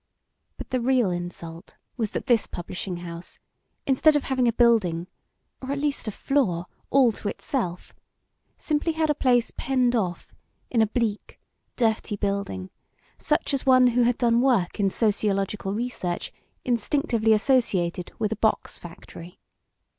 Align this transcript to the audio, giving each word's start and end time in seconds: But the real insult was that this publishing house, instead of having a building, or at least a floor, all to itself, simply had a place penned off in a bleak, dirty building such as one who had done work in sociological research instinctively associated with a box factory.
But 0.57 0.71
the 0.71 0.79
real 0.81 1.11
insult 1.11 1.77
was 1.95 2.09
that 2.13 2.25
this 2.25 2.47
publishing 2.47 2.97
house, 3.05 3.37
instead 3.85 4.15
of 4.15 4.23
having 4.23 4.47
a 4.47 4.51
building, 4.53 5.05
or 5.61 5.71
at 5.71 5.77
least 5.77 6.07
a 6.07 6.11
floor, 6.11 6.65
all 6.89 7.11
to 7.11 7.27
itself, 7.29 7.93
simply 8.57 8.93
had 8.93 9.11
a 9.11 9.13
place 9.13 9.51
penned 9.55 9.95
off 9.95 10.33
in 10.71 10.81
a 10.81 10.87
bleak, 10.87 11.39
dirty 11.75 12.15
building 12.15 12.71
such 13.19 13.53
as 13.53 13.67
one 13.67 13.85
who 13.93 14.01
had 14.01 14.17
done 14.17 14.41
work 14.41 14.79
in 14.79 14.89
sociological 14.89 15.71
research 15.75 16.33
instinctively 16.65 17.31
associated 17.31 18.11
with 18.17 18.31
a 18.31 18.35
box 18.37 18.79
factory. 18.79 19.37